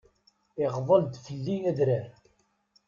Iɣḍel-d 0.63 1.13
fell-i 1.25 1.57
adrar. 1.69 2.09